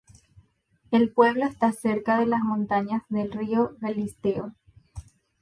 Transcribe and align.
El 0.89 1.13
pueblo 1.13 1.45
está 1.45 1.71
cerca 1.73 2.17
de 2.17 2.25
las 2.25 2.41
montañas 2.41 3.03
del 3.09 3.31
río 3.31 3.75
Galisteo. 3.81 4.55